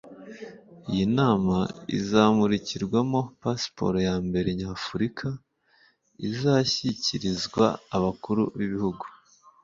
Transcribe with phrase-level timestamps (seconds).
[0.91, 1.57] iyi nama
[1.97, 5.27] ikazamurikirwamo pasiporo ya mbere nyafurika
[6.27, 7.65] izashyikirizwa
[7.97, 9.05] abakuru b’ibihugu”